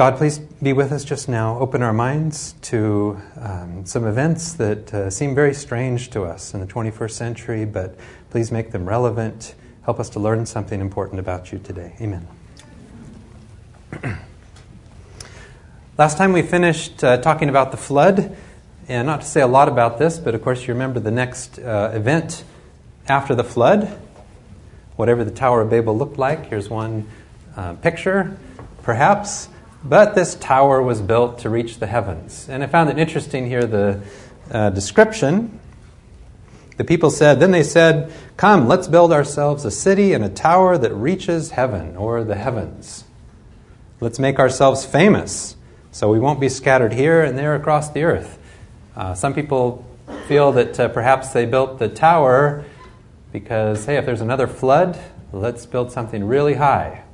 [0.00, 1.58] God, please be with us just now.
[1.58, 6.60] Open our minds to um, some events that uh, seem very strange to us in
[6.60, 7.96] the 21st century, but
[8.30, 9.54] please make them relevant.
[9.82, 11.94] Help us to learn something important about you today.
[12.00, 12.26] Amen.
[15.98, 18.34] Last time we finished uh, talking about the flood,
[18.88, 21.58] and not to say a lot about this, but of course you remember the next
[21.58, 22.42] uh, event
[23.06, 24.00] after the flood,
[24.96, 26.46] whatever the Tower of Babel looked like.
[26.46, 27.06] Here's one
[27.54, 28.38] uh, picture,
[28.82, 29.50] perhaps.
[29.82, 32.48] But this tower was built to reach the heavens.
[32.48, 34.00] And I found it interesting here the
[34.50, 35.58] uh, description.
[36.76, 40.76] The people said, Then they said, Come, let's build ourselves a city and a tower
[40.76, 43.04] that reaches heaven or the heavens.
[44.00, 45.56] Let's make ourselves famous
[45.92, 48.38] so we won't be scattered here and there across the earth.
[48.94, 49.84] Uh, some people
[50.26, 52.64] feel that uh, perhaps they built the tower
[53.32, 54.98] because, hey, if there's another flood,
[55.32, 57.04] let's build something really high.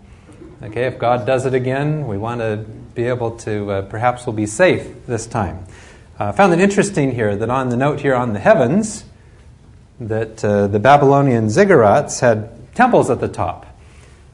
[0.62, 2.64] Okay, if God does it again, we want to
[2.94, 5.66] be able to, uh, perhaps we'll be safe this time.
[6.18, 9.04] I uh, found it interesting here that on the note here on the heavens,
[10.00, 13.66] that uh, the Babylonian ziggurats had temples at the top.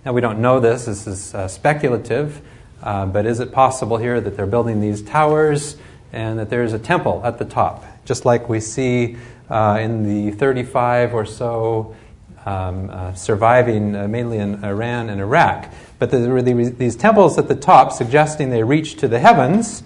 [0.05, 2.41] Now, we don't know this, this is uh, speculative,
[2.85, 5.77] uh, but is it possible here that they're building these towers
[6.13, 9.17] and that there's a temple at the top, just like we see
[9.51, 11.97] uh, in the 35 or so
[12.45, 15.73] um, uh, surviving uh, mainly in Iran and Iraq.
[15.99, 19.83] But there were these temples at the top suggesting they reached to the heavens,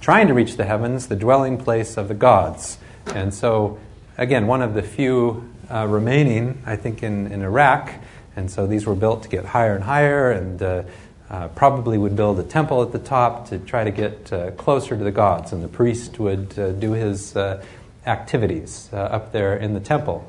[0.00, 2.78] trying to reach the heavens, the dwelling place of the gods.
[3.14, 3.78] And so,
[4.18, 7.92] again, one of the few uh, remaining, I think, in, in Iraq.
[8.36, 10.82] And so these were built to get higher and higher, and uh,
[11.30, 14.96] uh, probably would build a temple at the top to try to get uh, closer
[14.96, 15.52] to the gods.
[15.52, 16.48] And the priest would
[16.80, 17.36] do his
[18.06, 20.26] activities up there in the temple.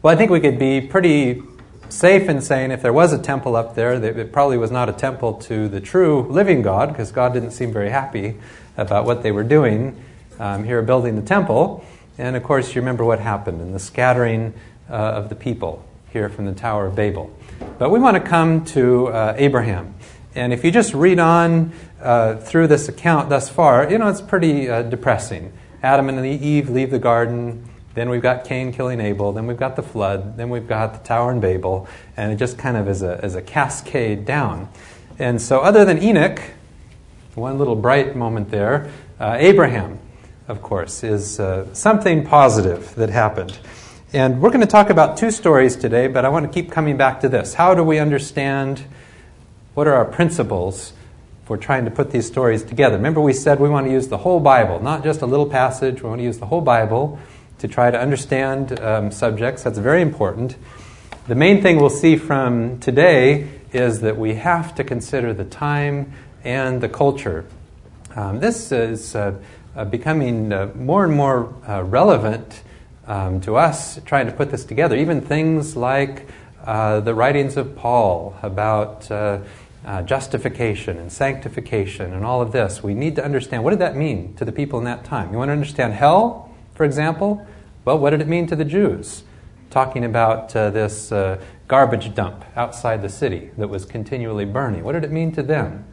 [0.00, 1.42] Well, I think we could be pretty
[1.88, 4.92] safe in saying if there was a temple up there, it probably was not a
[4.92, 8.36] temple to the true living God, because God didn't seem very happy
[8.76, 10.00] about what they were doing
[10.38, 11.84] um, here building the temple.
[12.16, 14.54] And of course, you remember what happened in the scattering
[14.88, 17.36] uh, of the people here from the Tower of Babel.
[17.80, 19.96] But we want to come to uh, Abraham.
[20.36, 24.20] And if you just read on uh, through this account thus far, you know, it's
[24.20, 25.52] pretty uh, depressing.
[25.82, 27.67] Adam and Eve leave the garden.
[27.98, 29.32] Then we've got Cain killing Abel.
[29.32, 30.36] Then we've got the flood.
[30.36, 31.88] Then we've got the Tower and Babel.
[32.16, 34.68] And it just kind of is a, is a cascade down.
[35.18, 36.40] And so, other than Enoch,
[37.34, 38.88] one little bright moment there,
[39.18, 39.98] uh, Abraham,
[40.46, 43.58] of course, is uh, something positive that happened.
[44.12, 46.96] And we're going to talk about two stories today, but I want to keep coming
[46.96, 47.54] back to this.
[47.54, 48.84] How do we understand
[49.74, 50.92] what are our principles
[51.46, 52.96] for trying to put these stories together?
[52.96, 56.00] Remember, we said we want to use the whole Bible, not just a little passage.
[56.00, 57.18] We want to use the whole Bible
[57.58, 59.62] to try to understand um, subjects.
[59.62, 60.56] That's very important.
[61.26, 66.12] The main thing we'll see from today is that we have to consider the time
[66.42, 67.44] and the culture.
[68.16, 69.34] Um, this is uh,
[69.76, 72.62] uh, becoming uh, more and more uh, relevant
[73.06, 74.96] um, to us trying to put this together.
[74.96, 76.26] Even things like
[76.64, 79.40] uh, the writings of Paul about uh,
[80.04, 82.82] justification and sanctification and all of this.
[82.82, 85.32] We need to understand what did that mean to the people in that time.
[85.32, 86.47] You want to understand hell?
[86.78, 87.44] For example?
[87.84, 89.24] Well, what did it mean to the Jews?
[89.68, 94.84] Talking about uh, this uh, garbage dump outside the city that was continually burning.
[94.84, 95.84] What did it mean to them?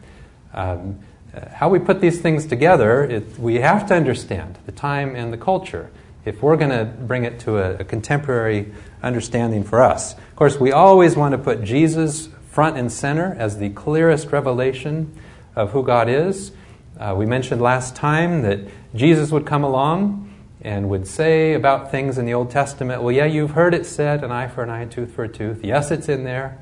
[0.53, 1.00] Um,
[1.34, 5.34] uh, how we put these things together, it, we have to understand the time and
[5.34, 5.90] the culture
[6.23, 8.72] if we're going to bring it to a, a, contemporary
[9.02, 10.13] understanding for us.
[10.13, 15.19] Of course, we always want to put Jesus front and center as the clearest revelation
[15.56, 16.52] of who God is.
[17.00, 18.59] Uh, we mentioned last time that
[18.94, 20.25] Jesus would come along
[20.66, 24.24] and would say about things in the Old Testament, well, yeah, you've heard it said,
[24.24, 25.64] an eye for an eye, a tooth for a tooth.
[25.64, 26.58] Yes, it's in there.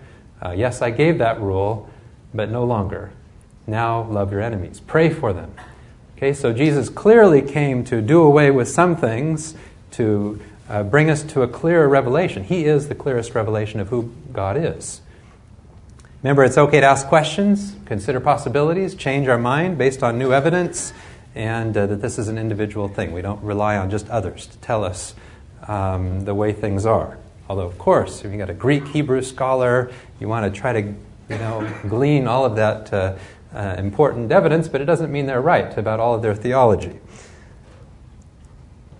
[0.45, 1.89] Uh, yes, I gave that rule,
[2.33, 3.13] but no longer.
[3.65, 4.81] Now love your enemies.
[4.81, 5.53] Pray for them.
[6.17, 9.55] Okay, so Jesus clearly came to do away with some things
[9.91, 12.43] to uh, bring us to a clearer revelation.
[12.43, 14.99] He is the clearest revelation of who God is.
[16.23, 20.91] Remember, it's okay to ask questions, consider possibilities, change our mind based on new evidence
[21.35, 23.11] and uh, that this is an individual thing.
[23.11, 25.15] We don't rely on just others to tell us
[25.67, 27.17] um, the way things are.
[27.49, 30.81] Although, of course, if you've got a Greek Hebrew scholar, you want to try to
[30.81, 33.15] you know, glean all of that uh,
[33.53, 36.99] uh, important evidence, but it doesn't mean they're right about all of their theology.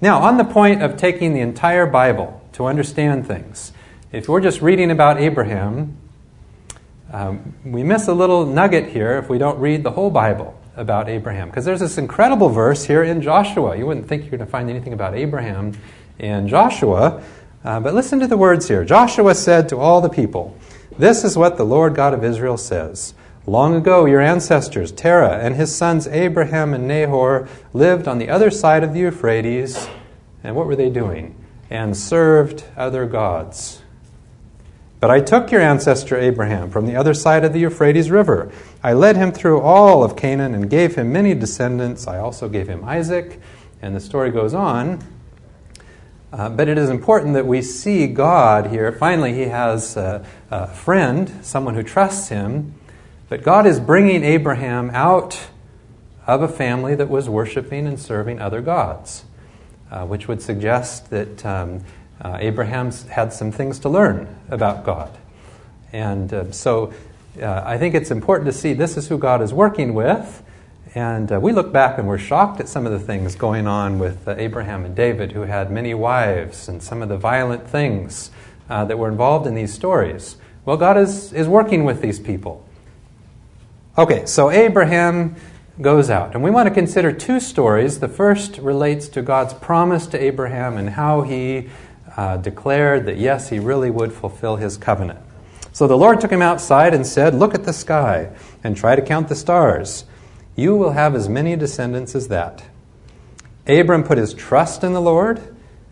[0.02, 3.72] Now, on the point of taking the entire Bible to understand things,
[4.12, 5.98] if we're just reading about Abraham,
[7.12, 11.10] um, we miss a little nugget here if we don't read the whole Bible about
[11.10, 11.50] Abraham.
[11.50, 13.78] Because there's this incredible verse here in Joshua.
[13.78, 15.78] You wouldn't think you're going to find anything about Abraham
[16.20, 17.24] in Joshua.
[17.64, 18.84] Uh, but listen to the words here.
[18.84, 20.58] Joshua said to all the people,
[20.98, 23.14] This is what the Lord God of Israel says
[23.46, 28.50] Long ago, your ancestors, Terah and his sons Abraham and Nahor, lived on the other
[28.50, 29.90] side of the Euphrates.
[30.44, 31.36] And what were they doing?
[31.70, 33.83] And served other gods.
[35.04, 38.50] But I took your ancestor Abraham from the other side of the Euphrates River.
[38.82, 42.08] I led him through all of Canaan and gave him many descendants.
[42.08, 43.42] I also gave him Isaac.
[43.82, 45.06] And the story goes on.
[46.32, 48.94] Uh, but it is important that we see God here.
[48.94, 52.74] Finally, he has a, a friend, someone who trusts him
[53.28, 55.48] but God is bringing Abraham out
[56.26, 59.26] of a family that was worshiping and serving other gods,
[59.92, 61.84] uh, which would suggest that um,
[62.22, 62.38] uh,
[63.10, 65.18] had some things to learn about God.
[65.92, 66.94] And uh, so
[67.42, 70.44] uh, I think it's important to see this is who God is working with.
[70.96, 74.00] And uh, we look back and we're shocked at some of the things going on
[74.00, 78.32] with uh, Abraham and David, who had many wives, and some of the violent things
[78.70, 80.38] that were involved in these stories.
[80.66, 82.66] Well, God is, is working with these people.
[83.96, 85.36] Okay, so Abraham
[85.82, 86.34] goes out.
[86.34, 88.00] And we want to consider two stories.
[88.00, 91.70] The first relates to God's promise to Abraham and how he
[92.16, 95.20] uh, declared that, yes, he really would fulfill his covenant.
[95.72, 98.30] So the Lord took him outside and said, Look at the sky
[98.64, 100.06] and try to count the stars.
[100.56, 102.64] You will have as many descendants as that.
[103.66, 105.42] Abram put his trust in the Lord,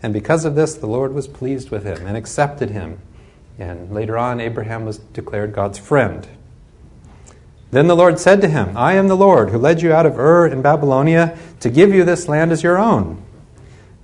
[0.02, 3.00] and because of this, the Lord was pleased with him and accepted him.
[3.58, 6.28] And later on, Abraham was declared God's friend.
[7.72, 10.18] Then the Lord said to him, I am the Lord who led you out of
[10.18, 13.22] Ur in Babylonia to give you this land as your own.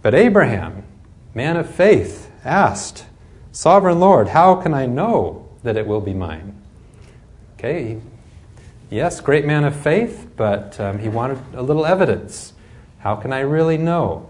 [0.01, 0.85] But Abraham,
[1.35, 3.07] man of faith, asked,
[3.53, 6.61] Sovereign Lord, how can I know that it will be mine?
[7.59, 8.01] Okay,
[8.91, 12.53] yes, great man of faith, but um, he wanted a little evidence.
[13.01, 14.29] How can I really know?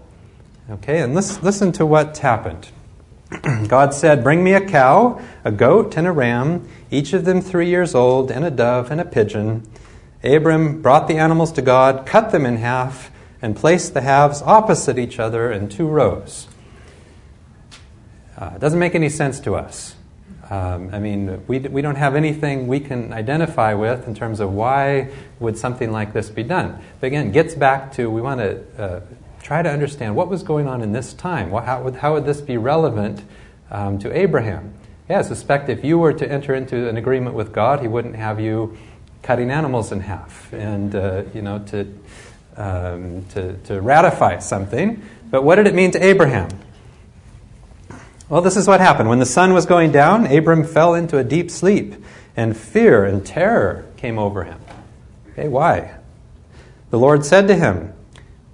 [0.69, 2.69] Okay, and listen, listen to what happened.
[3.67, 7.69] God said, Bring me a cow, a goat, and a ram each of them three
[7.69, 9.67] years old, and a dove and a pigeon.
[10.23, 13.11] Abram brought the animals to God, cut them in half,
[13.41, 16.47] and placed the halves opposite each other in two rows.
[18.39, 19.95] Uh, it doesn't make any sense to us.
[20.49, 24.51] Um, I mean, we, we don't have anything we can identify with in terms of
[24.51, 25.09] why
[25.39, 26.81] would something like this be done.
[26.99, 29.01] But again, it gets back to we want to uh,
[29.43, 31.51] try to understand what was going on in this time.
[31.51, 33.21] How would, how would this be relevant
[33.69, 34.73] um, to Abraham?
[35.09, 38.15] Yeah, I suspect if you were to enter into an agreement with God, He wouldn't
[38.15, 38.77] have you
[39.21, 41.93] cutting animals in half and, uh, you know, to,
[42.57, 45.03] um, to, to ratify something.
[45.29, 46.49] But what did it mean to Abraham?
[48.29, 49.09] Well, this is what happened.
[49.09, 51.95] When the sun was going down, Abram fell into a deep sleep,
[52.37, 54.61] and fear and terror came over him.
[55.31, 55.95] Okay, why?
[56.91, 57.91] The Lord said to him,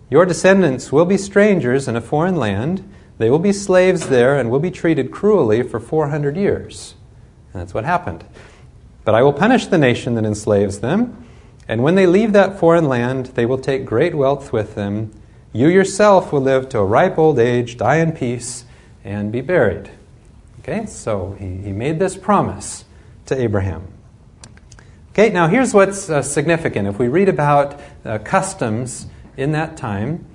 [0.09, 4.49] Your descendants will be strangers in a foreign land they will be slaves there and
[4.49, 6.95] will be treated cruelly for 400 years.
[7.53, 8.25] And that's what happened.
[9.05, 11.25] But I will punish the nation that enslaves them,
[11.67, 15.11] and when they leave that foreign land, they will take great wealth with them.
[15.53, 18.65] You yourself will live to a ripe old age, die in peace,
[19.05, 19.89] and be buried.
[20.59, 22.83] Okay, so he, he made this promise
[23.27, 23.87] to Abraham.
[25.11, 26.87] Okay, now here's what's uh, significant.
[26.87, 29.05] If we read about uh, customs
[29.37, 30.25] in that time,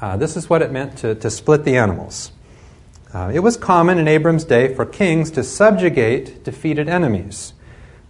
[0.00, 2.30] uh, this is what it meant to, to split the animals.
[3.12, 7.54] Uh, it was common in Abram's day for kings to subjugate defeated enemies.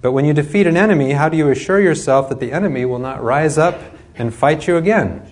[0.03, 2.99] But when you defeat an enemy, how do you assure yourself that the enemy will
[2.99, 3.81] not rise up
[4.17, 5.23] and fight you again?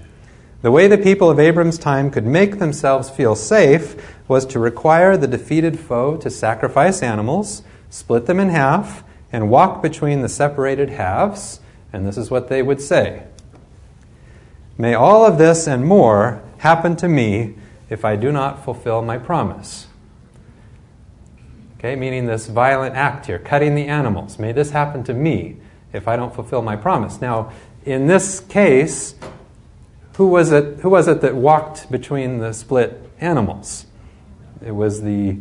[0.63, 5.17] The way the people of Abram's time could make themselves feel safe was to require
[5.17, 10.91] the defeated foe to sacrifice animals, split them in half, and walk between the separated
[10.91, 11.61] halves.
[11.93, 13.25] And this is what they would say
[14.79, 17.55] May all of this and more happen to me
[17.89, 19.87] if I do not fulfill my promise.
[21.79, 24.39] Okay, meaning this violent act here, cutting the animals.
[24.39, 25.57] May this happen to me
[25.93, 27.21] if I don't fulfill my promise.
[27.21, 27.53] Now,
[27.85, 29.15] in this case,
[30.17, 33.86] who was it, who was it that walked between the split animals?
[34.65, 35.39] It was the,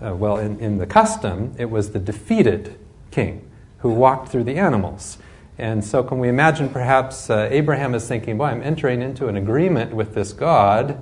[0.00, 2.78] uh, well, in, in the custom, it was the defeated
[3.10, 5.18] king who walked through the animals.
[5.56, 9.36] And so, can we imagine perhaps uh, Abraham is thinking, boy, I'm entering into an
[9.36, 11.00] agreement with this God,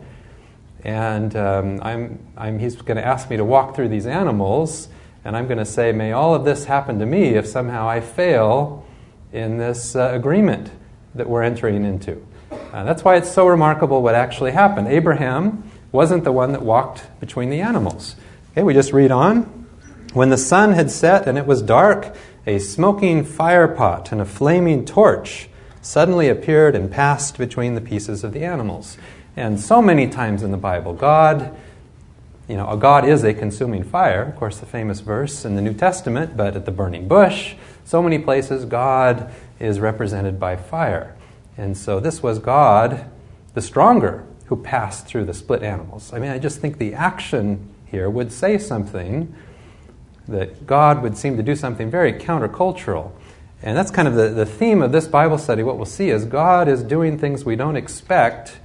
[0.84, 4.88] and um, I'm, I'm, he's going to ask me to walk through these animals,
[5.24, 8.00] and I'm going to say, may all of this happen to me if somehow I
[8.00, 8.84] fail
[9.32, 10.70] in this uh, agreement
[11.14, 12.22] that we're entering into.
[12.72, 14.88] Uh, that's why it's so remarkable what actually happened.
[14.88, 18.16] Abraham wasn't the one that walked between the animals.
[18.52, 19.42] Okay, we just read on.
[20.14, 22.14] When the sun had set and it was dark,
[22.46, 25.48] a smoking fire pot and a flaming torch
[25.80, 28.96] suddenly appeared and passed between the pieces of the animals.
[29.36, 31.56] And so many times in the Bible, God,
[32.48, 34.22] you know, a God is a consuming fire.
[34.22, 38.02] Of course, the famous verse in the New Testament, but at the burning bush, so
[38.02, 41.16] many places, God is represented by fire.
[41.56, 43.10] And so this was God,
[43.54, 46.12] the stronger, who passed through the split animals.
[46.12, 49.34] I mean, I just think the action here would say something
[50.28, 53.12] that God would seem to do something very countercultural.
[53.62, 55.62] And that's kind of the, the theme of this Bible study.
[55.62, 58.58] What we'll see is God is doing things we don't expect,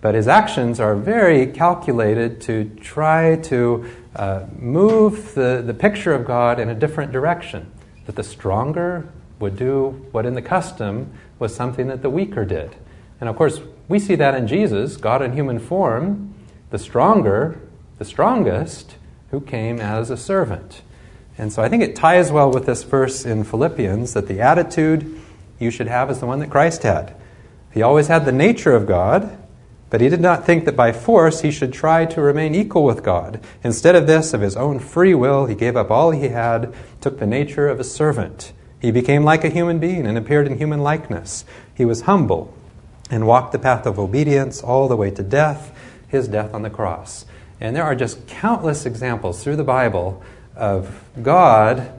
[0.00, 6.24] but his actions are very calculated to try to uh, move the, the picture of
[6.24, 7.70] God in a different direction.
[8.06, 9.06] That the stronger
[9.38, 12.74] would do what in the custom was something that the weaker did.
[13.20, 16.34] And of course, we see that in Jesus, God in human form,
[16.70, 17.60] the stronger,
[17.98, 18.96] the strongest,
[19.30, 20.82] who came as a servant.
[21.36, 25.20] And so I think it ties well with this verse in Philippians that the attitude
[25.58, 27.14] you should have is the one that Christ had.
[27.72, 29.38] He always had the nature of God,
[29.90, 33.02] but he did not think that by force he should try to remain equal with
[33.02, 33.40] God.
[33.62, 37.18] Instead of this, of his own free will, he gave up all he had, took
[37.18, 38.52] the nature of a servant.
[38.80, 41.44] He became like a human being and appeared in human likeness.
[41.74, 42.54] He was humble
[43.10, 45.76] and walked the path of obedience all the way to death,
[46.08, 47.24] his death on the cross.
[47.60, 50.22] And there are just countless examples through the Bible
[50.54, 51.92] of God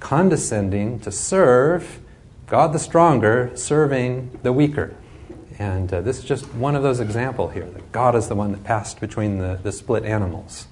[0.00, 2.00] condescending to serve,
[2.46, 4.94] God the stronger, serving the weaker.
[5.58, 8.52] And uh, this is just one of those examples here that God is the one
[8.52, 10.66] that passed between the, the split animals.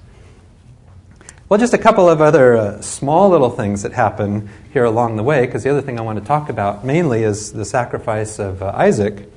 [1.49, 5.23] Well, just a couple of other uh, small little things that happen here along the
[5.23, 8.63] way, because the other thing I want to talk about mainly is the sacrifice of
[8.63, 9.31] uh, Isaac.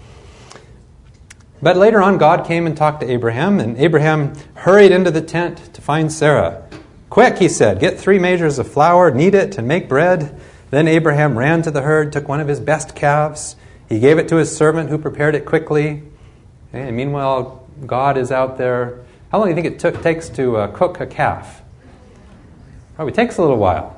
[1.62, 5.74] But later on, God came and talked to Abraham, and Abraham hurried into the tent
[5.74, 6.64] to find Sarah.
[7.10, 10.40] Quick, he said, get three measures of flour, knead it, and make bread.
[10.70, 13.56] Then Abraham ran to the herd, took one of his best calves.
[13.90, 16.04] He gave it to his servant, who prepared it quickly.
[16.74, 19.04] And meanwhile, God is out there.
[19.32, 21.62] How long do you think it took, takes to uh, cook a calf?
[22.96, 23.96] Probably takes a little while.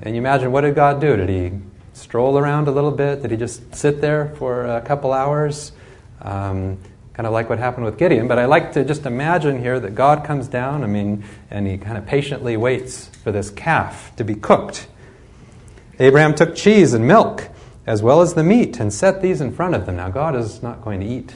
[0.00, 1.16] And you imagine, what did God do?
[1.16, 1.52] Did he
[1.92, 3.22] stroll around a little bit?
[3.22, 5.72] Did he just sit there for a couple hours?
[6.22, 6.78] Um,
[7.16, 9.94] kind of like what happened with Gideon, but I like to just imagine here that
[9.94, 14.24] God comes down, I mean, and he kind of patiently waits for this calf to
[14.24, 14.86] be cooked.
[15.98, 17.48] Abraham took cheese and milk
[17.86, 19.96] as well as the meat and set these in front of them.
[19.96, 21.32] Now, God is not going to eat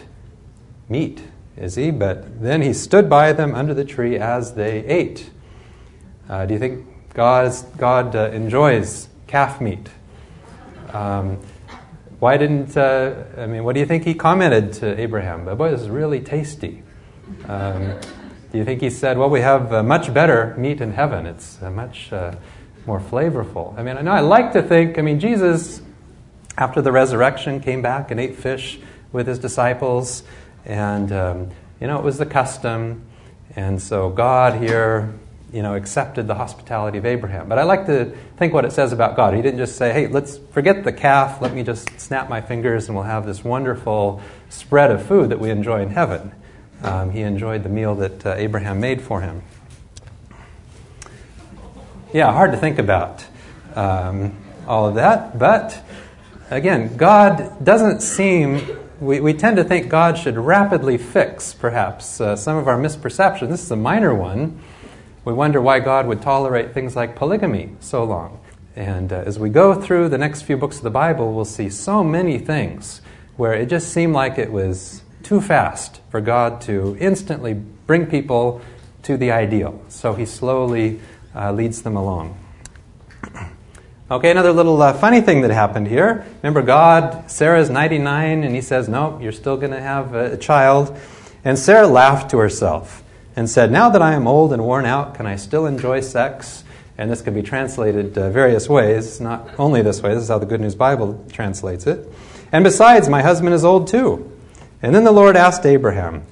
[0.89, 1.23] meat,
[1.57, 1.91] is he?
[1.91, 5.31] But then he stood by them under the tree as they ate.
[6.29, 9.89] Uh, do you think God's, God uh, enjoys calf meat?
[10.93, 11.39] Um,
[12.21, 15.47] why didn't, uh, I mean, what do you think he commented to Abraham?
[15.47, 16.83] The boy, is really tasty.
[17.49, 17.99] Um,
[18.53, 21.25] do you think he said, well, we have uh, much better meat in heaven?
[21.25, 22.35] It's uh, much uh,
[22.85, 23.79] more flavorful.
[23.79, 25.81] I mean, I know I like to think, I mean, Jesus,
[26.59, 28.79] after the resurrection, came back and ate fish
[29.13, 30.23] with his disciples.
[30.67, 31.51] And, um,
[31.81, 33.03] you know, it was the custom.
[33.57, 35.15] And so God here
[35.53, 37.49] you know, accepted the hospitality of Abraham.
[37.49, 39.35] But I like to think what it says about God.
[39.35, 42.87] He didn't just say, hey, let's forget the calf, let me just snap my fingers
[42.87, 46.33] and we'll have this wonderful spread of food that we enjoy in heaven.
[46.83, 49.43] Um, he enjoyed the meal that uh, Abraham made for him.
[52.13, 53.25] Yeah, hard to think about
[53.75, 55.83] um, all of that, but
[56.51, 58.61] again, God doesn't seem
[59.01, 63.49] we, we tend to think God should rapidly fix, perhaps, uh, some of our misperceptions.
[63.49, 64.61] This is a minor one,
[65.31, 68.41] we wonder why God would tolerate things like polygamy so long.
[68.75, 71.71] And uh, as we go through the next few books of the Bible, we'll see
[71.71, 73.01] so many things
[73.37, 78.61] where it just seemed like it was too fast for God to instantly bring people
[79.05, 79.81] to the ideal.
[79.89, 81.01] So he slowly
[81.33, 82.37] uh, leads them along.
[84.11, 86.27] Okay, another little uh, funny thing that happened here.
[86.43, 90.99] Remember, God, Sarah's 99, and he says, No, you're still going to have a child.
[91.45, 93.05] And Sarah laughed to herself
[93.37, 96.65] and said, Now that I am old and worn out, can I still enjoy sex?
[96.99, 100.39] And this can be translated uh, various ways, not only this way, this is how
[100.39, 102.07] the Good News Bible translates it.
[102.53, 104.31] And besides, my husband is old too.
[104.83, 106.25] And then the Lord asked Abraham,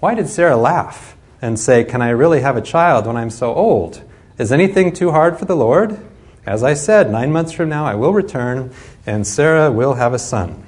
[0.00, 3.54] Why did Sarah laugh and say, Can I really have a child when I'm so
[3.54, 4.02] old?
[4.38, 5.98] Is anything too hard for the Lord?
[6.46, 8.70] As I said, nine months from now I will return,
[9.04, 10.64] and Sarah will have a son.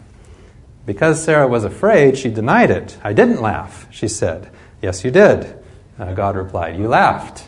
[0.84, 2.98] Because Sarah was afraid, she denied it.
[3.04, 4.50] I didn't laugh, she said.
[4.82, 5.57] Yes, you did.
[5.98, 7.46] Uh, God replied, You laughed.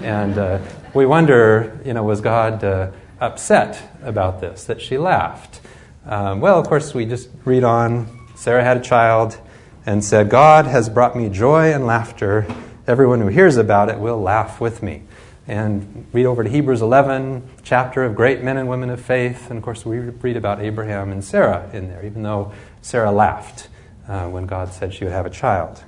[0.00, 0.60] And uh,
[0.94, 2.90] we wonder, you know, was God uh,
[3.20, 5.60] upset about this, that she laughed?
[6.06, 8.06] Um, well, of course, we just read on.
[8.36, 9.38] Sarah had a child
[9.84, 12.46] and said, God has brought me joy and laughter.
[12.86, 15.02] Everyone who hears about it will laugh with me.
[15.48, 19.50] And read over to Hebrews 11, chapter of great men and women of faith.
[19.50, 22.52] And of course, we read about Abraham and Sarah in there, even though
[22.82, 23.68] Sarah laughed
[24.06, 25.82] uh, when God said she would have a child.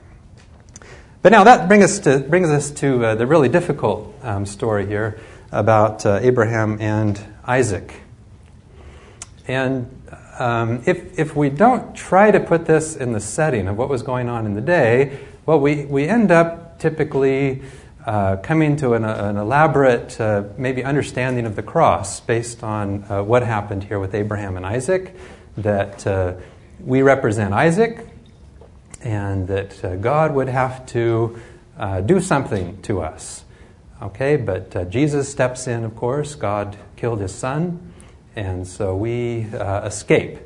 [1.23, 4.87] But now that brings us to, brings us to uh, the really difficult um, story
[4.87, 5.21] here
[5.53, 7.93] about uh, Abraham and Isaac.
[9.47, 10.03] And
[10.39, 14.03] um, if, if we don't try to put this in the setting of what was
[14.03, 17.61] going on in the day, well, we, we end up typically
[18.07, 23.23] uh, coming to an, an elaborate, uh, maybe understanding of the cross based on uh,
[23.23, 25.15] what happened here with Abraham and Isaac,
[25.59, 26.33] that uh,
[26.83, 28.07] we represent Isaac,
[29.03, 31.41] and that uh, God would have to
[31.79, 33.45] uh, do something to us.
[34.03, 36.35] Okay, but Jesus steps in, of course.
[36.35, 37.93] God killed his son,
[38.35, 39.41] and so we
[39.85, 40.39] escape.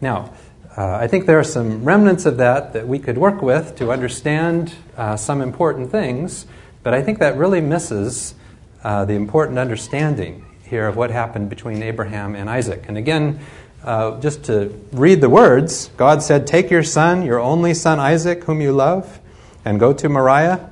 [0.00, 0.32] Now,
[0.76, 3.92] uh, I think there are some remnants of that that we could work with to
[3.92, 6.46] understand uh, some important things,
[6.82, 8.34] but I think that really misses
[8.82, 12.84] uh, the important understanding here of what happened between Abraham and Isaac.
[12.88, 13.40] And again,
[13.84, 18.44] uh, just to read the words, God said, Take your son, your only son Isaac,
[18.44, 19.20] whom you love,
[19.64, 20.70] and go to Moriah.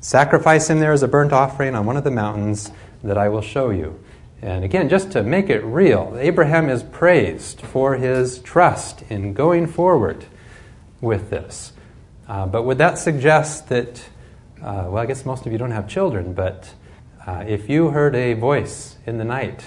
[0.00, 2.70] Sacrifice him there as a burnt offering on one of the mountains
[3.02, 3.98] that I will show you.
[4.42, 9.66] And again, just to make it real, Abraham is praised for his trust in going
[9.66, 10.26] forward
[11.00, 11.72] with this.
[12.28, 14.04] Uh, but would that suggest that,
[14.60, 16.74] uh, well, I guess most of you don't have children, but
[17.26, 19.64] uh, if you heard a voice in the night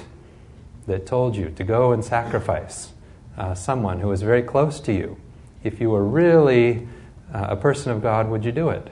[0.87, 2.93] that told you to go and sacrifice
[3.37, 5.17] uh, someone who was very close to you,
[5.63, 6.87] if you were really
[7.33, 8.89] uh, a person of God, would you do it?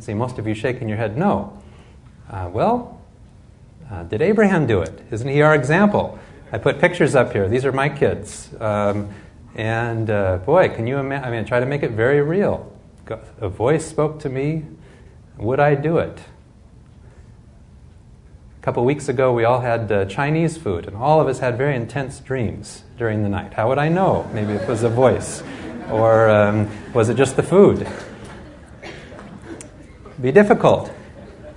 [0.00, 1.62] See most of you shaking your head no.
[2.28, 3.00] Uh, well,
[3.90, 5.00] uh, did Abraham do it?
[5.12, 6.18] Isn't he our example?
[6.50, 7.48] I put pictures up here.
[7.48, 8.50] These are my kids.
[8.58, 9.10] Um,
[9.54, 11.24] and uh, boy, can you imagine?
[11.24, 12.72] I mean, try to make it very real.
[13.40, 14.64] A voice spoke to me.
[15.38, 16.18] Would I do it?
[18.66, 21.76] Couple weeks ago, we all had uh, Chinese food, and all of us had very
[21.76, 23.54] intense dreams during the night.
[23.54, 24.28] How would I know?
[24.34, 25.44] Maybe it was a voice.
[25.88, 27.86] Or um, was it just the food?
[30.20, 30.92] Be difficult.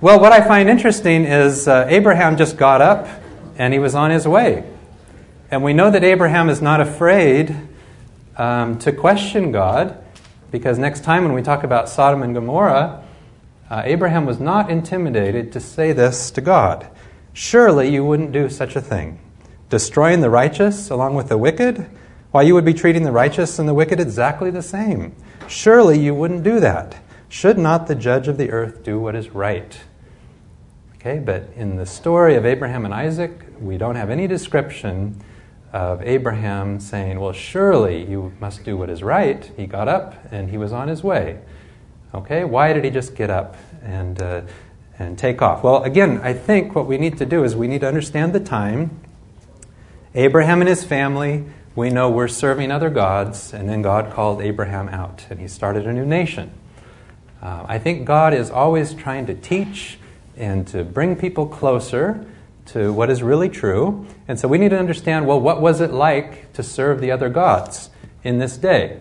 [0.00, 3.08] Well, what I find interesting is uh, Abraham just got up
[3.58, 4.62] and he was on his way.
[5.50, 7.56] And we know that Abraham is not afraid
[8.36, 9.98] um, to question God
[10.52, 13.02] because next time when we talk about Sodom and Gomorrah,
[13.68, 16.88] uh, Abraham was not intimidated to say this to God.
[17.32, 19.18] Surely you wouldn't do such a thing.
[19.68, 21.86] Destroying the righteous along with the wicked?
[22.32, 25.14] Why, you would be treating the righteous and the wicked exactly the same.
[25.48, 26.96] Surely you wouldn't do that.
[27.28, 29.78] Should not the judge of the earth do what is right?
[30.96, 35.20] Okay, but in the story of Abraham and Isaac, we don't have any description
[35.72, 39.50] of Abraham saying, Well, surely you must do what is right.
[39.56, 41.40] He got up and he was on his way.
[42.14, 44.42] Okay, why did he just get up and, uh,
[45.00, 45.64] and take off?
[45.64, 48.40] Well, again, I think what we need to do is we need to understand the
[48.40, 49.00] time.
[50.14, 54.88] Abraham and his family, we know we're serving other gods, and then God called Abraham
[54.90, 56.52] out and he started a new nation.
[57.40, 59.98] Uh, I think God is always trying to teach
[60.36, 62.26] and to bring people closer
[62.66, 64.06] to what is really true.
[64.28, 67.30] And so we need to understand well, what was it like to serve the other
[67.30, 67.88] gods
[68.22, 69.00] in this day?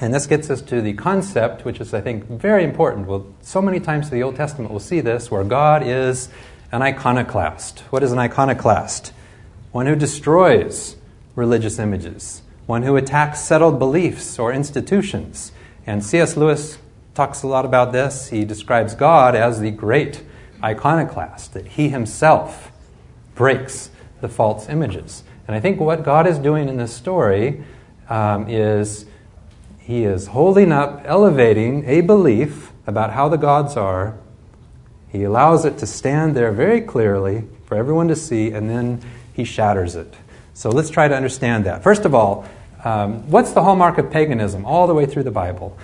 [0.00, 3.08] And this gets us to the concept, which is, I think, very important.
[3.08, 6.28] Well, so many times in the Old Testament we'll see this, where God is
[6.70, 7.80] an iconoclast.
[7.90, 9.12] What is an iconoclast?
[9.72, 10.96] One who destroys
[11.34, 15.50] religious images, one who attacks settled beliefs or institutions.
[15.86, 16.36] And C.S.
[16.36, 16.78] Lewis
[17.14, 18.28] talks a lot about this.
[18.28, 20.22] He describes God as the great
[20.62, 22.70] iconoclast, that he himself
[23.34, 25.24] breaks the false images.
[25.48, 27.64] And I think what God is doing in this story
[28.08, 29.06] um, is
[29.88, 34.18] he is holding up, elevating a belief about how the gods are.
[35.08, 39.00] He allows it to stand there very clearly for everyone to see, and then
[39.32, 40.12] he shatters it.
[40.52, 41.82] So let's try to understand that.
[41.82, 42.46] First of all,
[42.84, 45.74] um, what's the hallmark of paganism all the way through the Bible?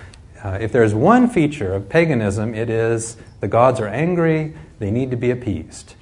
[0.43, 5.09] Uh, if there's one feature of paganism, it is the gods are angry, they need
[5.09, 5.95] to be appeased.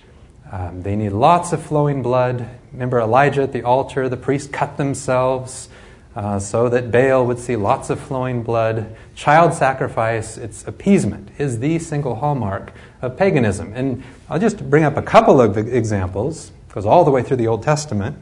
[0.51, 2.49] Um, they need lots of flowing blood.
[2.73, 5.69] Remember Elijah at the altar, the priests cut themselves
[6.15, 8.95] uh, so that Baal would see lots of flowing blood.
[9.15, 12.71] Child sacrifice, its appeasement, is the single hallmark
[13.01, 13.73] of paganism.
[13.73, 17.47] And I'll just bring up a couple of examples, goes all the way through the
[17.47, 18.17] Old Testament.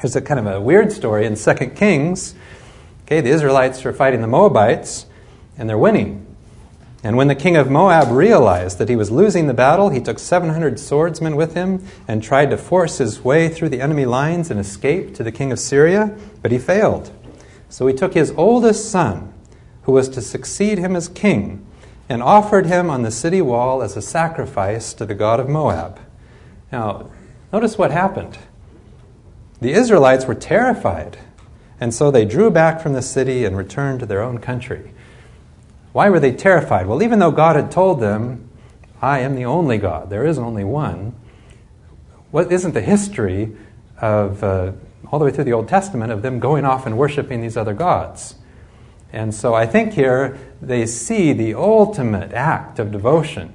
[0.00, 2.34] There's a kind of a weird story in 2 Kings.
[3.04, 5.06] Okay, the Israelites are fighting the Moabites
[5.58, 6.21] and they're winning.
[7.04, 10.20] And when the king of Moab realized that he was losing the battle, he took
[10.20, 14.60] 700 swordsmen with him and tried to force his way through the enemy lines and
[14.60, 17.10] escape to the king of Syria, but he failed.
[17.68, 19.32] So he took his oldest son,
[19.82, 21.66] who was to succeed him as king,
[22.08, 25.98] and offered him on the city wall as a sacrifice to the god of Moab.
[26.70, 27.10] Now,
[27.52, 28.38] notice what happened.
[29.60, 31.18] The Israelites were terrified,
[31.80, 34.92] and so they drew back from the city and returned to their own country.
[35.92, 36.86] Why were they terrified?
[36.86, 38.48] Well, even though God had told them,
[39.00, 40.10] I am the only God.
[40.10, 41.14] There is only one.
[42.30, 43.54] What isn't the history
[44.00, 44.72] of uh,
[45.10, 47.74] all the way through the Old Testament of them going off and worshiping these other
[47.74, 48.36] gods?
[49.12, 53.52] And so I think here they see the ultimate act of devotion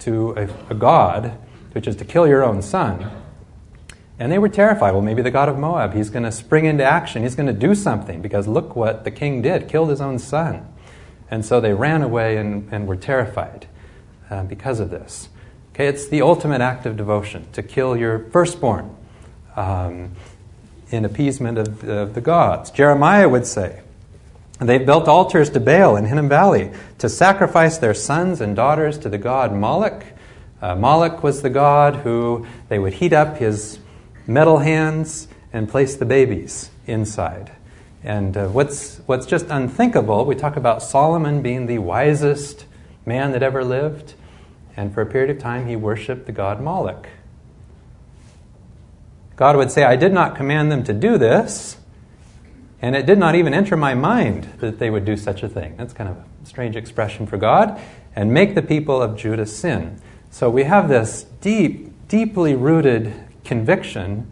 [0.00, 1.32] to a, a God,
[1.72, 3.10] which is to kill your own son.
[4.20, 4.92] And they were terrified.
[4.92, 7.24] Well, maybe the God of Moab, he's going to spring into action.
[7.24, 10.71] He's going to do something because look what the king did killed his own son.
[11.32, 13.66] And so they ran away and, and were terrified
[14.28, 15.30] uh, because of this.
[15.72, 18.94] Okay, it's the ultimate act of devotion to kill your firstborn
[19.56, 20.10] um,
[20.90, 22.70] in appeasement of, of the gods.
[22.70, 23.80] Jeremiah would say,
[24.60, 29.08] they built altars to Baal in Hinnom Valley to sacrifice their sons and daughters to
[29.08, 30.04] the god Moloch.
[30.60, 33.78] Uh, Moloch was the god who they would heat up his
[34.26, 37.52] metal hands and place the babies inside.
[38.04, 42.66] And uh, what's, what's just unthinkable, we talk about Solomon being the wisest
[43.06, 44.14] man that ever lived,
[44.76, 47.08] and for a period of time he worshiped the god Moloch.
[49.36, 51.76] God would say, I did not command them to do this,
[52.80, 55.76] and it did not even enter my mind that they would do such a thing.
[55.76, 57.80] That's kind of a strange expression for God.
[58.14, 60.00] And make the people of Judah sin.
[60.30, 64.30] So we have this deep, deeply rooted conviction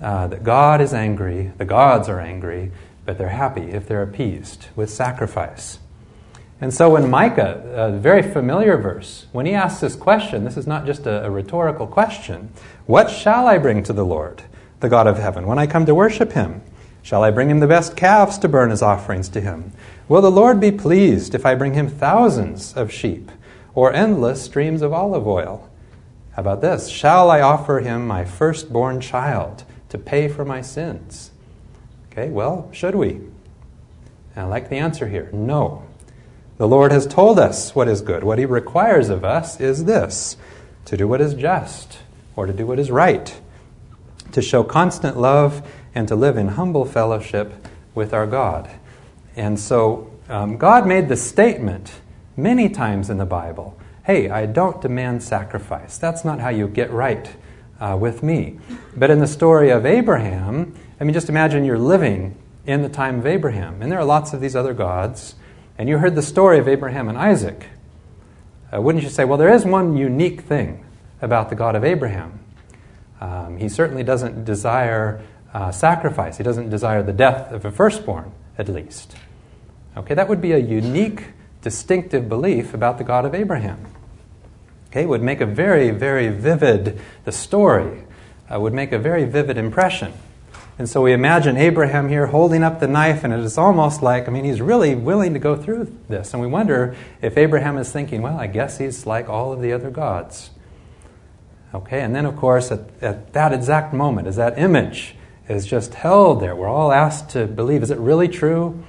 [0.00, 2.70] uh, that God is angry, the gods are angry,
[3.06, 5.78] but they're happy if they're appeased with sacrifice.
[6.60, 10.66] And so when Micah, a very familiar verse, when he asks this question, this is
[10.66, 12.50] not just a, a rhetorical question
[12.86, 14.42] What shall I bring to the Lord,
[14.80, 16.62] the God of heaven, when I come to worship him?
[17.02, 19.72] Shall I bring him the best calves to burn as offerings to him?
[20.08, 23.30] Will the Lord be pleased if I bring him thousands of sheep
[23.74, 25.70] or endless streams of olive oil?
[26.32, 26.88] How about this?
[26.88, 31.30] Shall I offer him my firstborn child to pay for my sins?
[32.16, 33.20] Okay, well, should we?
[34.34, 35.84] I like the answer here no.
[36.56, 38.24] The Lord has told us what is good.
[38.24, 40.38] What he requires of us is this
[40.86, 41.98] to do what is just
[42.34, 43.38] or to do what is right,
[44.32, 47.52] to show constant love and to live in humble fellowship
[47.94, 48.70] with our God.
[49.36, 52.00] And so um, God made the statement
[52.34, 55.98] many times in the Bible hey, I don't demand sacrifice.
[55.98, 57.30] That's not how you get right
[57.78, 58.58] uh, with me.
[58.96, 63.18] But in the story of Abraham, I mean, just imagine you're living in the time
[63.18, 65.34] of Abraham, and there are lots of these other gods,
[65.76, 67.66] and you heard the story of Abraham and Isaac.
[68.72, 70.84] Uh, wouldn't you say, well, there is one unique thing
[71.20, 72.40] about the God of Abraham?
[73.20, 76.38] Um, he certainly doesn't desire uh, sacrifice.
[76.38, 79.16] He doesn't desire the death of a firstborn, at least.
[79.96, 81.24] Okay, that would be a unique,
[81.62, 83.86] distinctive belief about the God of Abraham.
[84.88, 88.04] Okay, would make a very, very vivid, the story
[88.52, 90.14] uh, would make a very vivid impression.
[90.78, 94.28] And so we imagine Abraham here holding up the knife, and it is almost like,
[94.28, 96.34] I mean, he's really willing to go through this.
[96.34, 99.72] And we wonder if Abraham is thinking, well, I guess he's like all of the
[99.72, 100.50] other gods.
[101.74, 105.14] Okay, and then, of course, at, at that exact moment, as that image
[105.48, 106.54] is just held there.
[106.54, 108.84] We're all asked to believe is it really true?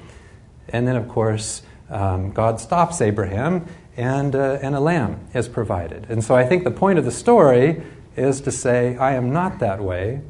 [0.67, 6.05] And then, of course, um, God stops Abraham, and, uh, and a lamb is provided.
[6.09, 7.81] And so I think the point of the story
[8.17, 10.21] is to say, I am not that way,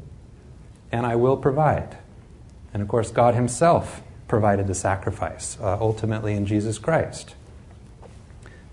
[0.92, 1.98] and I will provide.
[2.72, 7.34] And of course, God Himself provided the sacrifice, uh, ultimately in Jesus Christ.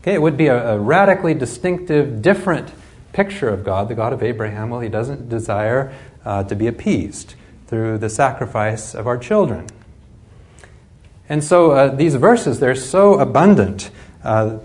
[0.02, 2.72] Okay, it would be a, a radically distinctive, different
[3.14, 4.70] picture of God, the God of Abraham.
[4.70, 5.94] Well, He doesn't desire
[6.26, 7.36] uh, to be appeased
[7.68, 9.68] through the sacrifice of our children.
[11.28, 13.90] And so uh, these verses, they're so abundant.
[14.24, 14.60] Uh,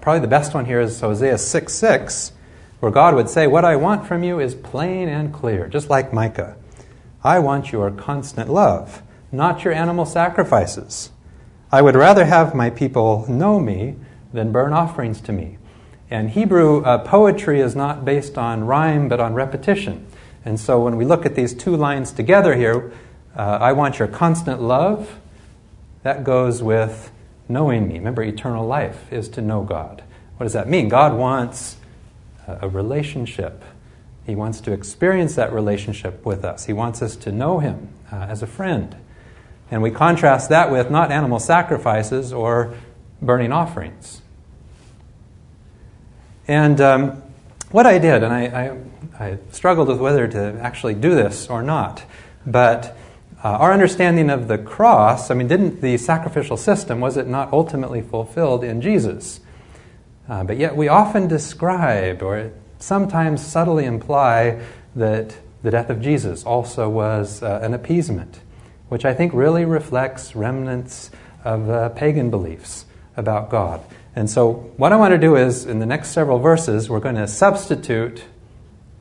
[0.00, 2.32] probably the best one here is Hosea 6 6,
[2.78, 6.12] where God would say, What I want from you is plain and clear, just like
[6.12, 6.56] Micah.
[7.22, 11.10] I want your constant love, not your animal sacrifices.
[11.70, 13.96] I would rather have my people know me
[14.32, 15.58] than burn offerings to me.
[16.10, 20.06] And Hebrew uh, poetry is not based on rhyme, but on repetition.
[20.44, 22.92] And so when we look at these two lines together here,
[23.36, 25.20] uh, I want your constant love,
[26.02, 27.12] that goes with
[27.48, 27.94] knowing me.
[27.98, 30.02] Remember, eternal life is to know God.
[30.38, 30.88] What does that mean?
[30.88, 31.76] God wants
[32.46, 33.62] a relationship.
[34.26, 36.66] He wants to experience that relationship with us.
[36.66, 38.96] He wants us to know Him uh, as a friend.
[39.70, 42.74] And we contrast that with not animal sacrifices or
[43.22, 44.22] burning offerings.
[46.48, 47.22] And um,
[47.70, 48.44] what I did, and I,
[49.20, 52.02] I, I, struggled with whether to actually do this or not,
[52.44, 52.96] but
[53.44, 57.52] uh, our understanding of the cross, I mean, didn't the sacrificial system, was it not
[57.52, 59.40] ultimately fulfilled in Jesus?
[60.28, 64.60] Uh, but yet we often describe or sometimes subtly imply
[64.96, 68.40] that the death of Jesus also was uh, an appeasement,
[68.88, 71.10] which I think really reflects remnants
[71.44, 73.82] of uh, pagan beliefs about God.
[74.16, 77.14] And so, what I want to do is, in the next several verses, we're going
[77.14, 78.24] to substitute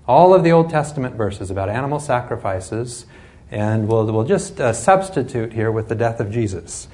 [0.07, 3.05] all of the Old Testament verses about animal sacrifices,
[3.49, 6.87] and we'll, we'll just uh, substitute here with the death of Jesus.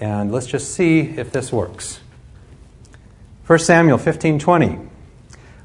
[0.00, 2.00] And let's just see if this works.
[3.46, 4.89] 1 Samuel 15:20.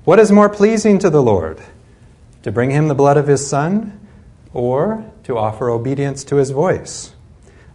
[0.06, 1.60] What is more pleasing to the Lord?
[2.44, 4.08] To bring him the blood of his son
[4.54, 7.16] or to offer obedience to his voice?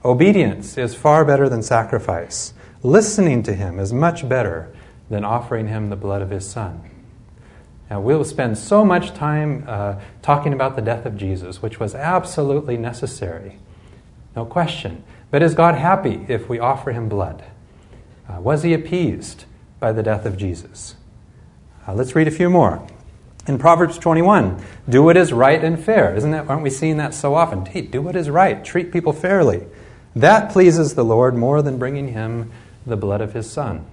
[0.05, 2.55] Obedience is far better than sacrifice.
[2.85, 4.73] Listening to him is much better
[5.09, 6.89] than offering him the blood of his son.
[7.91, 11.97] Now, we'll spend so much time uh, talking about the death of Jesus, which was
[11.97, 13.59] absolutely necessary.
[14.37, 15.03] No question.
[15.33, 17.43] But is God happy if we offer him blood?
[18.29, 19.47] Uh, was he appeased
[19.81, 20.95] by the death of Jesus?
[21.91, 22.87] Uh, let's read a few more.
[23.49, 26.15] In Proverbs 21, do what is right and fair.
[26.15, 27.67] Isn't that, aren't we seeing that so often?
[27.67, 29.67] Hey, do what is right, treat people fairly.
[30.15, 32.53] That pleases the Lord more than bringing him
[32.87, 33.87] the blood of his son.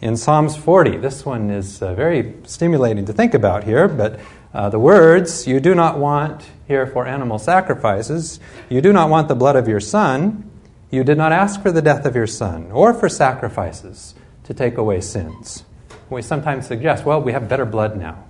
[0.00, 4.20] In Psalms 40, this one is uh, very stimulating to think about here, but
[4.52, 9.26] uh, the words, you do not want here for animal sacrifices, you do not want
[9.26, 10.48] the blood of your son,
[10.92, 14.76] you did not ask for the death of your son, or for sacrifices to take
[14.76, 15.64] away sins.
[16.10, 18.24] We sometimes suggest, well, we have better blood now.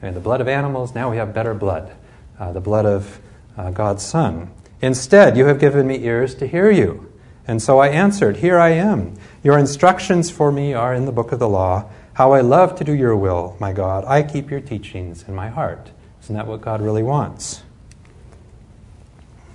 [0.00, 1.92] I mean, the blood of animals, now we have better blood,
[2.38, 3.20] uh, the blood of
[3.56, 4.50] uh, God's Son.
[4.80, 7.10] Instead, you have given me ears to hear you.
[7.46, 9.14] And so I answered, Here I am.
[9.42, 11.90] Your instructions for me are in the book of the law.
[12.14, 14.04] How I love to do your will, my God.
[14.06, 15.90] I keep your teachings in my heart.
[16.22, 17.62] Isn't that what God really wants?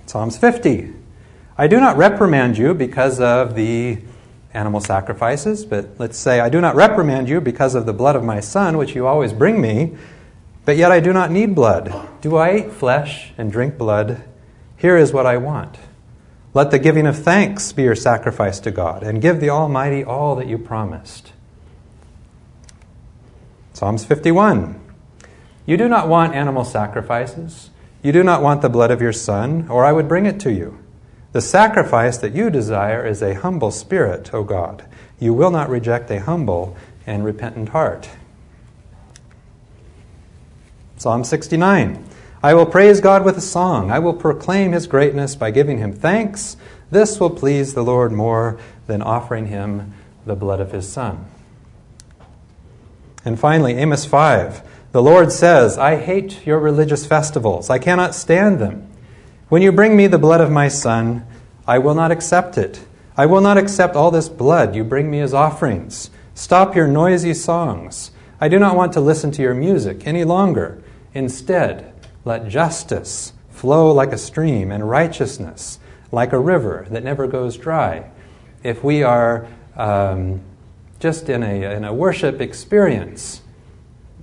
[0.06, 0.92] Psalms 50.
[1.56, 3.98] I do not reprimand you because of the
[4.52, 8.24] animal sacrifices, but let's say, I do not reprimand you because of the blood of
[8.24, 9.96] my son, which you always bring me,
[10.64, 12.08] but yet I do not need blood.
[12.20, 14.22] Do I eat flesh and drink blood?
[14.76, 15.78] Here is what I want.
[16.52, 20.34] Let the giving of thanks be your sacrifice to God, and give the Almighty all
[20.36, 21.32] that you promised.
[23.72, 24.80] Psalms 51.
[25.64, 27.70] You do not want animal sacrifices.
[28.02, 30.52] You do not want the blood of your son, or I would bring it to
[30.52, 30.78] you.
[31.32, 34.84] The sacrifice that you desire is a humble spirit, O God.
[35.18, 38.08] You will not reject a humble and repentant heart.
[40.96, 42.04] Psalm 69.
[42.42, 43.90] I will praise God with a song.
[43.90, 46.56] I will proclaim his greatness by giving him thanks.
[46.90, 49.94] This will please the Lord more than offering him
[50.26, 51.26] the blood of his son.
[53.24, 54.62] And finally, Amos 5.
[54.92, 57.70] The Lord says, I hate your religious festivals.
[57.70, 58.89] I cannot stand them.
[59.50, 61.26] When you bring me the blood of my son,
[61.66, 62.86] I will not accept it.
[63.16, 66.08] I will not accept all this blood you bring me as offerings.
[66.34, 68.12] Stop your noisy songs.
[68.40, 70.80] I do not want to listen to your music any longer.
[71.14, 71.92] Instead,
[72.24, 75.80] let justice flow like a stream and righteousness
[76.12, 78.08] like a river that never goes dry.
[78.62, 80.42] If we are um,
[81.00, 83.40] just in a, in a worship experience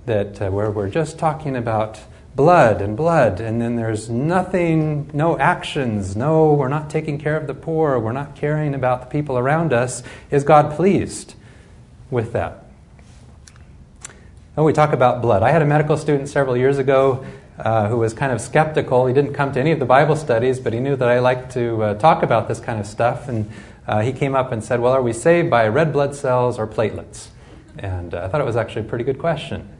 [0.05, 1.99] that uh, where we're just talking about
[2.38, 7.47] blood and blood, and then there's nothing, no actions, no, we're not taking care of
[7.47, 11.34] the poor, we're not caring about the people around us, is God pleased
[12.12, 12.63] with that?
[14.56, 15.41] Oh, we talk about blood.
[15.41, 17.26] I had a medical student several years ago
[17.58, 19.08] uh, who was kind of skeptical.
[19.08, 21.54] He didn't come to any of the Bible studies, but he knew that I liked
[21.54, 23.28] to uh, talk about this kind of stuff.
[23.28, 23.52] And
[23.88, 26.67] uh, he came up and said, Well, are we saved by red blood cells or
[26.67, 27.30] platelets?
[27.80, 29.76] And uh, I thought it was actually a pretty good question.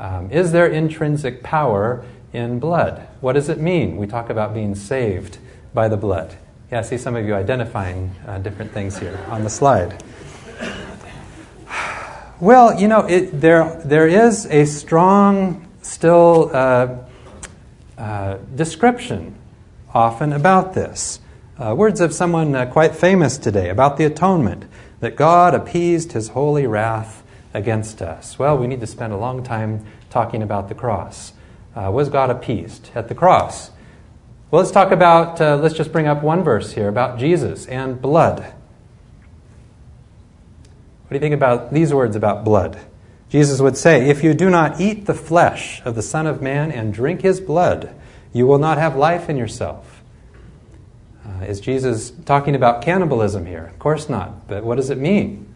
[0.00, 3.06] Um, is there intrinsic power in blood?
[3.20, 3.98] What does it mean?
[3.98, 5.36] We talk about being saved
[5.74, 6.38] by the blood.
[6.72, 10.02] Yeah, I see some of you identifying uh, different things here on the slide.
[12.40, 16.96] Well, you know, it, there, there is a strong, still uh,
[17.98, 19.34] uh, description
[19.92, 21.20] often about this.
[21.58, 24.64] Uh, words of someone uh, quite famous today about the atonement,
[25.00, 27.19] that God appeased his holy wrath
[27.52, 28.38] against us.
[28.38, 31.32] Well, we need to spend a long time talking about the cross.
[31.74, 33.70] Uh, was God appeased at the cross?
[34.50, 38.00] Well, let's talk about, uh, let's just bring up one verse here about Jesus and
[38.00, 38.40] blood.
[41.10, 42.80] What do you think about these words about blood?
[43.28, 46.72] Jesus would say, If you do not eat the flesh of the Son of Man
[46.72, 47.94] and drink his blood,
[48.32, 50.02] you will not have life in yourself.
[51.24, 53.66] Uh, is Jesus talking about cannibalism here?
[53.66, 54.48] Of course not.
[54.48, 55.49] But what does it mean?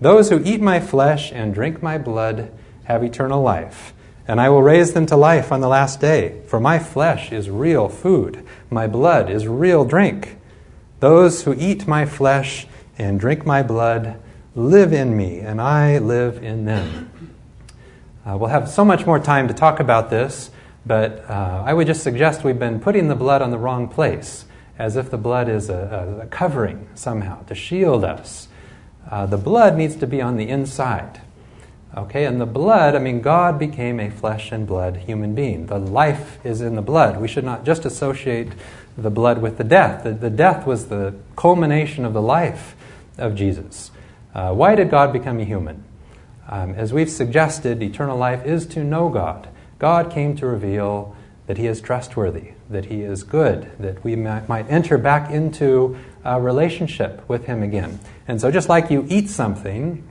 [0.00, 2.50] Those who eat my flesh and drink my blood
[2.84, 3.92] have eternal life,
[4.26, 6.40] and I will raise them to life on the last day.
[6.46, 10.38] For my flesh is real food, my blood is real drink.
[11.00, 12.66] Those who eat my flesh
[12.98, 14.20] and drink my blood
[14.54, 17.10] live in me, and I live in them.
[18.26, 20.50] Uh, we'll have so much more time to talk about this,
[20.84, 24.44] but uh, I would just suggest we've been putting the blood on the wrong place.
[24.80, 28.48] as if the blood is a, a covering somehow to shield us.
[29.08, 31.20] Uh, the blood needs to be on the inside.
[31.96, 35.66] Okay, and the blood, I mean, God became a flesh and blood human being.
[35.66, 37.20] The life is in the blood.
[37.20, 38.52] We should not just associate
[38.96, 40.04] the blood with the death.
[40.04, 42.76] The, the death was the culmination of the life
[43.18, 43.90] of Jesus.
[44.34, 45.82] Uh, why did God become a human?
[46.48, 49.48] Um, as we've suggested, eternal life is to know God.
[49.78, 54.48] God came to reveal that He is trustworthy, that He is good, that we might,
[54.48, 57.98] might enter back into a relationship with Him again.
[58.28, 60.06] And so, just like you eat something,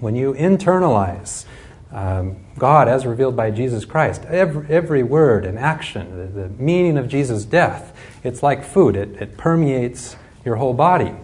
[0.00, 1.44] when you internalize
[1.90, 6.98] um, God as revealed by Jesus Christ, every, every word and action, the, the, meaning
[6.98, 11.14] of Jesus' death, it's like food, it, it permeates your whole body.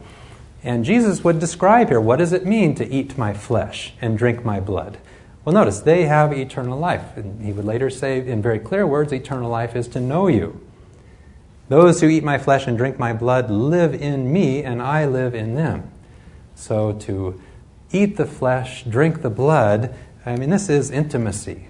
[0.63, 4.45] And Jesus would describe here what does it mean to eat my flesh and drink
[4.45, 4.99] my blood?
[5.45, 7.17] Well, notice, they have eternal life.
[7.17, 10.61] And he would later say, in very clear words, eternal life is to know you.
[11.69, 15.35] Those who eat my flesh and drink my blood live in me, and I live
[15.35, 15.91] in them.
[16.55, 17.41] So to
[17.93, 21.69] eat the flesh, drink the blood, I mean, this is intimacy.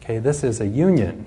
[0.00, 1.26] Okay, this is a union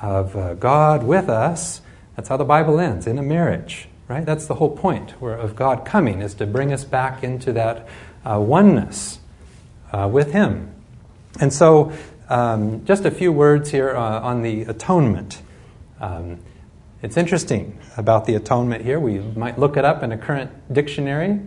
[0.00, 1.82] of uh, God with us.
[2.16, 4.24] That's how the Bible ends, in a marriage, right?
[4.24, 7.88] That's the whole point where, of God coming, is to bring us back into that
[8.24, 9.20] uh, oneness
[9.92, 10.71] uh, with Him.
[11.40, 11.92] And so,
[12.28, 15.42] um, just a few words here uh, on the atonement.
[16.00, 16.38] Um,
[17.02, 19.00] it's interesting about the atonement here.
[19.00, 21.40] We might look it up in a current dictionary,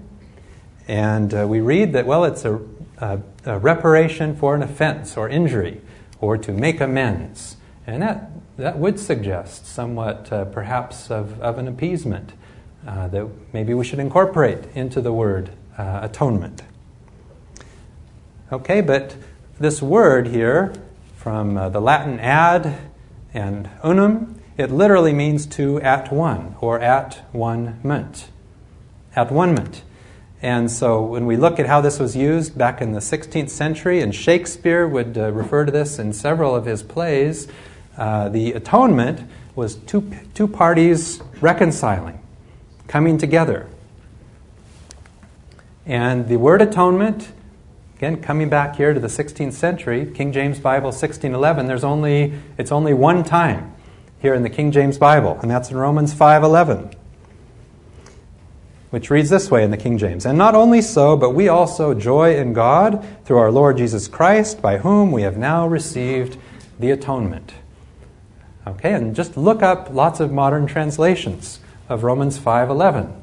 [0.88, 2.60] and uh, we read that, well, it's a,
[3.00, 5.82] a, a, reparation for an offense or injury,
[6.20, 7.58] or to make amends.
[7.88, 12.34] And that, that would suggest somewhat, uh, perhaps, of, of an appeasement
[12.86, 16.62] uh, that maybe we should incorporate into the word uh, atonement.
[18.52, 19.16] Okay, but
[19.60, 20.74] this word here,
[21.16, 22.78] from uh, the Latin ad
[23.34, 28.30] and unum, it literally means to at one or at one ment.
[29.16, 29.84] At one ment.
[30.42, 34.02] And so when we look at how this was used back in the 16th century,
[34.02, 37.48] and Shakespeare would uh, refer to this in several of his plays,
[37.98, 42.22] uh, the atonement was two, two parties reconciling,
[42.88, 43.68] coming together.
[45.86, 47.32] And the word atonement
[47.98, 52.74] Again, coming back here to the 16th century, King James Bible 1611, there's only it's
[52.74, 53.74] only one time
[54.20, 56.92] here in the King James Bible, and that's in Romans 5:11.
[58.90, 61.94] Which reads this way in the King James, and not only so, but we also
[61.94, 66.38] joy in God through our Lord Jesus Christ, by whom we have now received
[66.78, 67.54] the atonement.
[68.68, 73.14] Okay, and just look up lots of modern translations of Romans 5:11,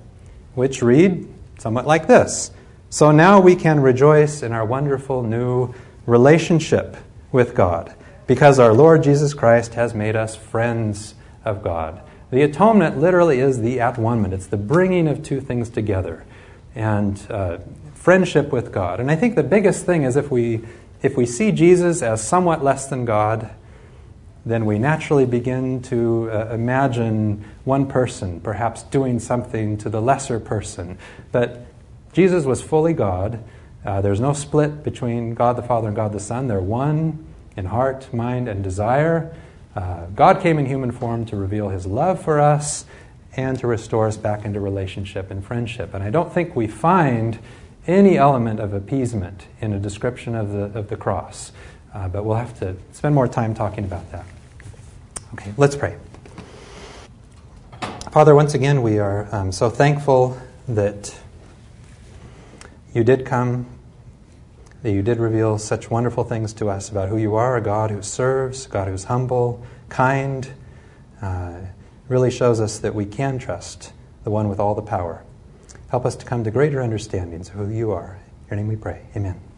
[0.54, 2.52] which read somewhat like this.
[2.92, 5.72] So now we can rejoice in our wonderful new
[6.04, 6.98] relationship
[7.32, 7.94] with God
[8.26, 12.02] because our Lord Jesus Christ has made us friends of God.
[12.30, 16.26] The atonement literally is the at one ment, it's the bringing of two things together
[16.74, 17.60] and uh,
[17.94, 19.00] friendship with God.
[19.00, 20.60] And I think the biggest thing is if we,
[21.00, 23.52] if we see Jesus as somewhat less than God,
[24.44, 30.38] then we naturally begin to uh, imagine one person perhaps doing something to the lesser
[30.38, 30.98] person.
[31.30, 31.71] But
[32.12, 33.42] Jesus was fully God.
[33.84, 36.46] Uh, there's no split between God the Father and God the Son.
[36.46, 39.34] They're one in heart, mind, and desire.
[39.74, 42.84] Uh, God came in human form to reveal his love for us
[43.34, 45.94] and to restore us back into relationship and friendship.
[45.94, 47.38] And I don't think we find
[47.86, 51.52] any element of appeasement in a description of the, of the cross.
[51.94, 54.26] Uh, but we'll have to spend more time talking about that.
[55.34, 55.96] Okay, let's pray.
[58.10, 61.18] Father, once again, we are um, so thankful that
[62.94, 63.66] you did come,
[64.82, 67.90] that you did reveal such wonderful things to us about who you are a God
[67.90, 70.48] who serves, God who's humble, kind.
[71.20, 71.60] Uh,
[72.08, 73.92] really shows us that we can trust
[74.24, 75.24] the one with all the power.
[75.88, 78.18] Help us to come to greater understandings of who you are.
[78.50, 79.06] In your name we pray.
[79.16, 79.51] Amen.